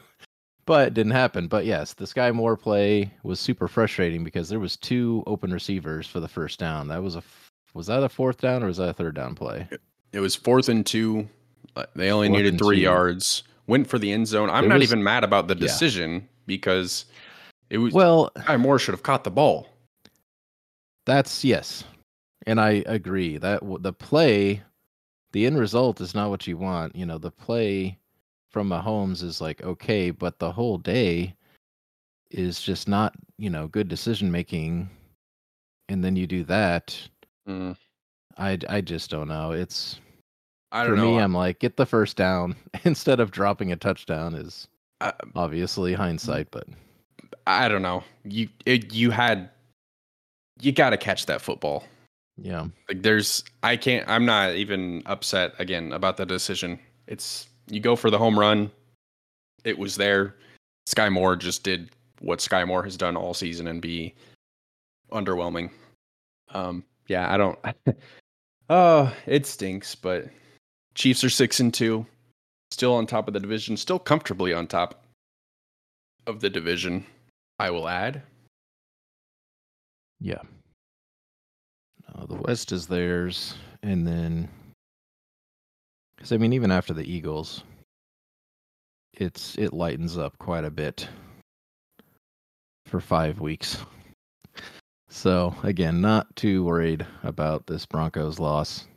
but 0.65 0.87
it 0.87 0.93
didn't 0.95 1.11
happen. 1.11 1.47
But 1.47 1.65
yes, 1.65 1.93
the 1.93 2.05
Skyy 2.05 2.33
Moore 2.33 2.57
play 2.57 3.13
was 3.21 3.39
super 3.39 3.67
frustrating 3.67 4.23
because 4.23 4.49
there 4.49 4.59
was 4.59 4.75
two 4.75 5.23
open 5.27 5.53
receivers 5.53 6.07
for 6.07 6.19
the 6.19 6.27
first 6.27 6.57
down. 6.57 6.87
That 6.87 7.03
was 7.03 7.15
a 7.15 7.21
was 7.75 7.87
that 7.87 8.01
a 8.01 8.09
fourth 8.09 8.41
down 8.41 8.63
or 8.63 8.67
was 8.67 8.77
that 8.77 8.89
a 8.89 8.93
third 8.93 9.13
down 9.13 9.35
play? 9.35 9.67
It 10.13 10.19
was 10.19 10.35
fourth 10.35 10.67
and 10.67 10.83
two. 10.85 11.29
They 11.95 12.11
only 12.11 12.27
fourth 12.27 12.37
needed 12.37 12.57
three 12.57 12.77
two. 12.77 12.81
yards. 12.81 13.43
Went 13.67 13.87
for 13.87 13.99
the 13.99 14.11
end 14.11 14.27
zone. 14.27 14.49
I'm 14.49 14.67
not 14.67 14.79
was, 14.79 14.91
even 14.91 15.03
mad 15.03 15.23
about 15.23 15.47
the 15.47 15.55
decision 15.55 16.13
yeah. 16.15 16.19
Because 16.51 17.05
it 17.69 17.77
was 17.77 17.93
well. 17.93 18.29
Skyy 18.35 18.59
Moore 18.59 18.77
should 18.77 18.93
have 18.93 19.03
caught 19.03 19.23
the 19.23 19.31
ball. 19.31 19.69
That's 21.05 21.45
yes, 21.45 21.85
and 22.45 22.59
I 22.59 22.83
agree 22.85 23.37
that 23.37 23.61
the 23.79 23.93
play, 23.93 24.61
the 25.31 25.45
end 25.45 25.57
result 25.57 26.01
is 26.01 26.13
not 26.13 26.29
what 26.29 26.45
you 26.47 26.57
want. 26.57 26.93
You 26.93 27.05
know, 27.05 27.17
the 27.17 27.31
play 27.31 27.97
from 28.49 28.67
Mahomes 28.67 29.23
is 29.23 29.39
like 29.39 29.63
okay, 29.63 30.11
but 30.11 30.39
the 30.39 30.51
whole 30.51 30.77
day 30.77 31.33
is 32.31 32.61
just 32.61 32.85
not 32.85 33.13
you 33.37 33.49
know 33.49 33.69
good 33.69 33.87
decision 33.87 34.29
making, 34.29 34.89
and 35.87 36.03
then 36.03 36.17
you 36.17 36.27
do 36.27 36.43
that. 36.43 36.99
Mm. 37.47 37.77
I 38.37 38.59
I 38.67 38.81
just 38.81 39.09
don't 39.09 39.29
know. 39.29 39.53
It's 39.53 40.01
I 40.73 40.83
don't 40.83 40.91
for 40.91 40.95
know. 40.97 41.11
me. 41.11 41.19
I'm 41.19 41.33
like 41.33 41.59
get 41.59 41.77
the 41.77 41.85
first 41.85 42.17
down 42.17 42.57
instead 42.83 43.21
of 43.21 43.31
dropping 43.31 43.71
a 43.71 43.77
touchdown 43.77 44.35
is 44.35 44.67
uh, 45.01 45.11
obviously 45.35 45.93
hindsight, 45.93 46.49
but 46.51 46.67
I 47.47 47.67
don't 47.67 47.81
know. 47.81 48.03
You 48.23 48.49
it, 48.65 48.93
you 48.93 49.11
had 49.11 49.49
you 50.59 50.71
got 50.71 50.91
to 50.91 50.97
catch 50.97 51.25
that 51.25 51.41
football. 51.41 51.83
Yeah. 52.37 52.67
Like 52.87 53.01
there's 53.01 53.43
I 53.63 53.75
can't 53.77 54.07
I'm 54.07 54.25
not 54.25 54.55
even 54.55 55.03
upset 55.05 55.53
again 55.59 55.91
about 55.91 56.17
the 56.17 56.25
decision. 56.25 56.79
It's 57.07 57.47
you 57.69 57.79
go 57.79 57.95
for 57.95 58.09
the 58.09 58.17
home 58.17 58.39
run. 58.39 58.71
It 59.63 59.77
was 59.77 59.95
there. 59.95 60.35
Skyy 60.87 61.11
Moore 61.11 61.35
just 61.35 61.63
did 61.63 61.91
what 62.19 62.39
Skyy 62.39 62.67
Moore 62.67 62.83
has 62.83 62.97
done 62.97 63.15
all 63.15 63.33
season 63.33 63.67
and 63.67 63.81
be 63.81 64.13
underwhelming. 65.11 65.69
Um, 66.49 66.83
yeah, 67.07 67.31
I 67.31 67.37
don't. 67.37 67.59
oh, 68.69 69.13
it 69.25 69.45
stinks, 69.45 69.95
but 69.95 70.27
Chiefs 70.95 71.23
are 71.23 71.29
six 71.29 71.59
and 71.59 71.73
two, 71.73 72.05
still 72.71 72.95
on 72.95 73.05
top 73.05 73.27
of 73.27 73.33
the 73.33 73.39
division, 73.39 73.77
still 73.77 73.99
comfortably 73.99 74.53
on 74.53 74.67
top 74.67 75.03
of 76.25 76.39
the 76.39 76.49
division. 76.49 77.05
I 77.59 77.69
will 77.69 77.87
add. 77.87 78.23
Yeah. 80.19 80.41
The 82.27 82.35
West 82.35 82.71
is 82.71 82.87
theirs, 82.87 83.55
and 83.81 84.07
then 84.07 84.49
because 86.15 86.31
I 86.31 86.37
mean, 86.37 86.53
even 86.53 86.69
after 86.71 86.93
the 86.93 87.09
Eagles, 87.09 87.63
it's 89.13 89.57
it 89.57 89.73
lightens 89.73 90.17
up 90.17 90.37
quite 90.37 90.63
a 90.63 90.69
bit 90.69 91.07
for 92.85 92.99
five 92.99 93.39
weeks. 93.39 93.77
So 95.09 95.55
again, 95.63 95.99
not 95.99 96.35
too 96.35 96.63
worried 96.63 97.05
about 97.23 97.65
this 97.65 97.85
Broncos 97.85 98.39
loss. 98.39 98.87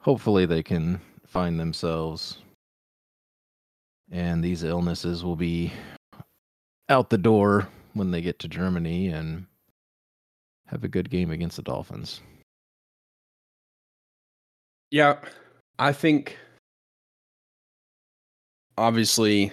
Hopefully, 0.00 0.46
they 0.46 0.62
can 0.62 1.00
find 1.26 1.58
themselves, 1.58 2.38
and 4.10 4.42
these 4.42 4.62
illnesses 4.62 5.24
will 5.24 5.36
be 5.36 5.72
out 6.88 7.10
the 7.10 7.18
door 7.18 7.68
when 7.94 8.10
they 8.10 8.20
get 8.20 8.38
to 8.40 8.48
Germany 8.48 9.08
and 9.08 9.46
have 10.66 10.84
a 10.84 10.88
good 10.88 11.10
game 11.10 11.30
against 11.30 11.56
the 11.56 11.62
Dolphins. 11.62 12.20
Yeah, 14.90 15.18
I 15.78 15.92
think 15.92 16.36
obviously 18.76 19.52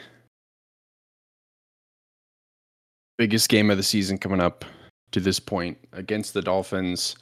biggest 3.18 3.50
game 3.50 3.70
of 3.70 3.78
the 3.78 3.84
season 3.84 4.18
coming 4.18 4.40
up 4.40 4.64
to 5.12 5.20
this 5.20 5.40
point 5.40 5.78
against 5.94 6.34
the 6.34 6.42
Dolphins. 6.42 7.16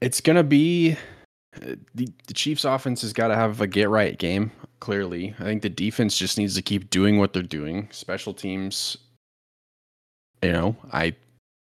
It's 0.00 0.20
going 0.20 0.36
to 0.36 0.44
be 0.44 0.96
uh, 1.56 1.76
the, 1.94 2.08
the 2.26 2.34
Chiefs 2.34 2.64
offense 2.64 3.02
has 3.02 3.12
got 3.12 3.28
to 3.28 3.36
have 3.36 3.60
a 3.60 3.66
get 3.66 3.88
right 3.88 4.18
game, 4.18 4.50
clearly. 4.80 5.34
I 5.38 5.44
think 5.44 5.62
the 5.62 5.68
defense 5.68 6.16
just 6.16 6.38
needs 6.38 6.54
to 6.54 6.62
keep 6.62 6.90
doing 6.90 7.18
what 7.18 7.32
they're 7.32 7.42
doing. 7.42 7.88
Special 7.90 8.34
teams, 8.34 8.96
you 10.42 10.52
know, 10.52 10.76
I 10.92 11.14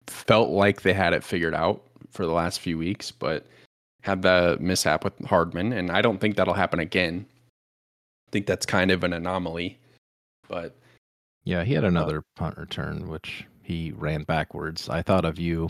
felt 0.07 0.49
like 0.49 0.81
they 0.81 0.93
had 0.93 1.13
it 1.13 1.23
figured 1.23 1.55
out 1.55 1.81
for 2.11 2.25
the 2.25 2.31
last 2.31 2.59
few 2.59 2.77
weeks, 2.77 3.11
but 3.11 3.45
had 4.01 4.21
the 4.21 4.57
mishap 4.59 5.03
with 5.03 5.13
Hardman, 5.25 5.73
and 5.73 5.91
I 5.91 6.01
don't 6.01 6.19
think 6.19 6.35
that'll 6.35 6.53
happen 6.53 6.79
again. 6.79 7.25
I 8.27 8.31
think 8.31 8.45
that's 8.45 8.65
kind 8.65 8.91
of 8.91 9.03
an 9.03 9.13
anomaly, 9.13 9.77
but 10.47 10.75
yeah, 11.43 11.63
he 11.63 11.73
had 11.73 11.83
uh, 11.83 11.87
another 11.87 12.19
uh, 12.19 12.21
punt 12.35 12.57
return 12.57 13.07
which 13.07 13.45
he 13.63 13.91
ran 13.91 14.23
backwards. 14.23 14.89
I 14.89 15.01
thought 15.01 15.25
of 15.25 15.39
you 15.39 15.69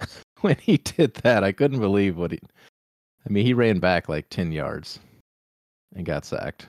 when 0.40 0.56
he 0.56 0.78
did 0.78 1.14
that. 1.16 1.44
I 1.44 1.52
couldn't 1.52 1.80
believe 1.80 2.16
what 2.16 2.32
he. 2.32 2.40
I 3.24 3.30
mean, 3.30 3.46
he 3.46 3.54
ran 3.54 3.78
back 3.78 4.08
like 4.08 4.28
ten 4.28 4.52
yards 4.52 4.98
and 5.94 6.06
got 6.06 6.24
sacked 6.24 6.66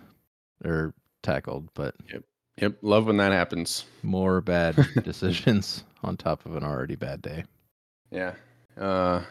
or 0.63 0.93
tackled, 1.21 1.69
but 1.73 1.95
yep, 2.11 2.23
yep, 2.57 2.75
love 2.81 3.07
when 3.07 3.17
that 3.17 3.31
happens. 3.31 3.85
More 4.01 4.41
bad 4.41 4.75
decisions 5.03 5.83
on 6.03 6.17
top 6.17 6.45
of 6.45 6.55
an 6.55 6.63
already 6.63 6.95
bad 6.95 7.21
day. 7.21 7.43
Yeah. 8.11 8.33
Uh 8.77 9.21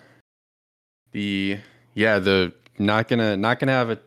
the 1.12 1.58
yeah 1.94 2.18
the 2.18 2.52
not 2.78 3.08
gonna 3.08 3.36
not 3.36 3.58
gonna 3.58 3.72
have 3.72 3.90
a 3.90 3.98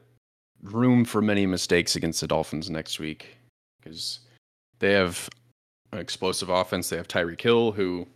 room 0.64 1.06
for 1.06 1.22
many 1.22 1.46
mistakes 1.46 1.96
against 1.96 2.22
the 2.22 2.28
Dolphins 2.28 2.70
next 2.70 3.00
week 3.00 3.38
because 3.80 4.20
they 4.80 4.94
have 4.94 5.30
an 5.92 6.00
explosive 6.00 6.50
offense. 6.50 6.90
They 6.90 6.98
have 6.98 7.08
Tyreek 7.08 7.42
Hill, 7.42 7.72
who 7.72 8.08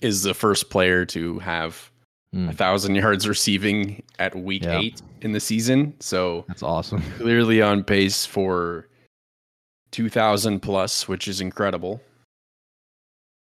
is 0.00 0.22
the 0.22 0.34
first 0.34 0.70
player 0.70 1.04
to 1.06 1.38
have 1.40 1.90
Mm. 2.36 2.50
a 2.50 2.52
thousand 2.52 2.94
yards 2.96 3.26
receiving 3.26 4.02
at 4.18 4.34
week 4.34 4.64
Yeah. 4.64 4.78
eight 4.78 5.00
in 5.22 5.32
the 5.32 5.40
season. 5.40 5.94
So 6.00 6.44
That's 6.48 6.62
awesome. 6.62 7.00
clearly 7.18 7.62
on 7.62 7.82
pace 7.82 8.26
for 8.26 8.86
2000 9.92 10.60
plus, 10.60 11.08
which 11.08 11.28
is 11.28 11.40
incredible. 11.40 12.02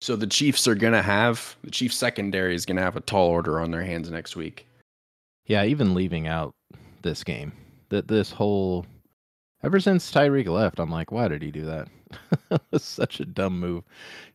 So 0.01 0.15
the 0.15 0.27
Chiefs 0.27 0.67
are 0.67 0.75
going 0.75 0.93
to 0.93 1.01
have 1.01 1.55
the 1.63 1.71
Chiefs 1.71 1.95
secondary 1.97 2.53
is 2.53 2.65
going 2.67 2.77
to 2.77 2.83
have 2.83 2.95
a 2.95 3.01
tall 3.01 3.29
order 3.29 3.59
on 3.59 3.71
their 3.71 3.81
hands 3.83 4.11
next 4.11 4.35
week. 4.35 4.67
Yeah, 5.47 5.63
even 5.63 5.95
leaving 5.95 6.27
out 6.27 6.53
this 7.01 7.23
game, 7.23 7.51
that 7.89 8.07
this 8.07 8.29
whole 8.29 8.85
ever 9.63 9.79
since 9.79 10.11
Tyreek 10.11 10.45
left, 10.47 10.79
I'm 10.79 10.91
like, 10.91 11.11
why 11.11 11.27
did 11.27 11.41
he 11.41 11.49
do 11.49 11.65
that? 11.65 11.87
such 12.79 13.19
a 13.19 13.25
dumb 13.25 13.59
move. 13.59 13.83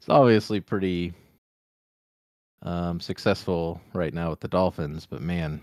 He's 0.01 0.09
obviously 0.09 0.59
pretty 0.61 1.13
um, 2.63 3.01
successful 3.01 3.81
right 3.93 4.15
now 4.15 4.31
with 4.31 4.41
the 4.41 4.49
Dolphins, 4.49 5.07
but 5.07 5.21
man, 5.21 5.61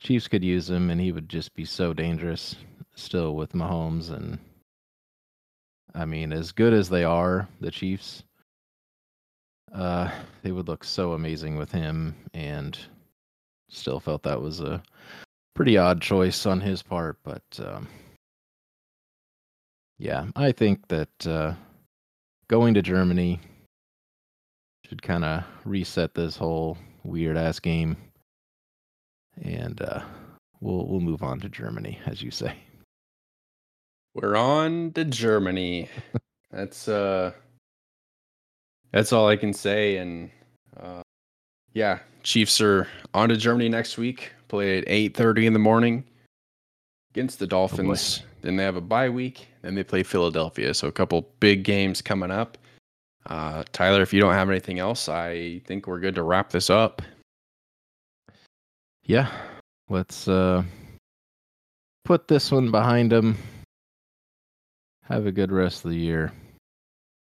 Chiefs 0.00 0.28
could 0.28 0.44
use 0.44 0.70
him, 0.70 0.90
and 0.90 1.00
he 1.00 1.12
would 1.12 1.28
just 1.28 1.54
be 1.54 1.64
so 1.64 1.92
dangerous 1.92 2.56
still 2.94 3.34
with 3.34 3.52
Mahomes. 3.52 4.10
And 4.10 4.38
I 5.94 6.04
mean, 6.04 6.32
as 6.32 6.52
good 6.52 6.72
as 6.72 6.88
they 6.88 7.04
are, 7.04 7.48
the 7.60 7.70
Chiefs, 7.70 8.22
uh, 9.74 10.10
they 10.42 10.52
would 10.52 10.68
look 10.68 10.84
so 10.84 11.12
amazing 11.12 11.56
with 11.56 11.72
him, 11.72 12.14
and 12.32 12.78
still 13.68 14.00
felt 14.00 14.22
that 14.22 14.40
was 14.40 14.60
a 14.60 14.82
pretty 15.54 15.76
odd 15.76 16.00
choice 16.00 16.46
on 16.46 16.60
his 16.60 16.82
part. 16.82 17.18
But 17.24 17.42
um, 17.58 17.88
yeah, 19.98 20.26
I 20.36 20.52
think 20.52 20.86
that 20.88 21.26
uh, 21.26 21.54
going 22.46 22.74
to 22.74 22.82
Germany 22.82 23.40
should 24.88 25.02
kind 25.02 25.24
of 25.24 25.44
reset 25.64 26.14
this 26.14 26.36
whole 26.36 26.78
weird 27.04 27.36
ass 27.36 27.60
game, 27.60 27.96
and 29.42 29.80
uh, 29.82 30.02
we'll 30.60 30.86
we'll 30.86 31.00
move 31.00 31.22
on 31.22 31.40
to 31.40 31.48
Germany, 31.48 31.98
as 32.06 32.22
you 32.22 32.30
say. 32.30 32.54
We're 34.14 34.36
on 34.36 34.92
to 34.92 35.04
Germany. 35.04 35.88
that's 36.50 36.88
uh 36.88 37.32
that's 38.90 39.12
all 39.12 39.28
I 39.28 39.36
can 39.36 39.52
say 39.52 39.98
and 39.98 40.30
uh 40.80 41.02
yeah, 41.74 41.98
Chiefs 42.22 42.60
are 42.60 42.88
on 43.14 43.28
to 43.28 43.36
Germany 43.36 43.68
next 43.68 43.98
week. 43.98 44.32
Play 44.48 44.78
at 44.78 44.86
8:30 44.86 45.46
in 45.46 45.52
the 45.52 45.58
morning 45.58 46.04
against 47.12 47.38
the 47.38 47.46
Dolphins. 47.46 48.22
then 48.40 48.56
they 48.56 48.64
have 48.64 48.76
a 48.76 48.80
bye 48.80 49.10
week, 49.10 49.46
then 49.62 49.74
they 49.74 49.84
play 49.84 50.02
Philadelphia. 50.02 50.72
So 50.72 50.88
a 50.88 50.92
couple 50.92 51.28
big 51.40 51.64
games 51.64 52.00
coming 52.00 52.30
up. 52.30 52.56
Uh 53.28 53.62
Tyler, 53.72 54.02
if 54.02 54.12
you 54.12 54.20
don't 54.20 54.32
have 54.32 54.48
anything 54.48 54.78
else, 54.78 55.08
I 55.08 55.60
think 55.66 55.86
we're 55.86 56.00
good 56.00 56.14
to 56.14 56.22
wrap 56.22 56.50
this 56.50 56.70
up. 56.70 57.02
Yeah, 59.04 59.30
let's 59.88 60.28
uh, 60.28 60.62
put 62.04 62.28
this 62.28 62.52
one 62.52 62.70
behind 62.70 63.12
him. 63.12 63.38
Have 65.04 65.26
a 65.26 65.32
good 65.32 65.50
rest 65.50 65.84
of 65.84 65.90
the 65.90 65.96
year. 65.96 66.32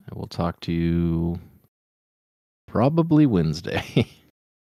And 0.06 0.16
we'll 0.16 0.26
talk 0.26 0.58
to 0.62 0.72
you 0.72 1.38
probably 2.66 3.26
Wednesday. 3.26 4.08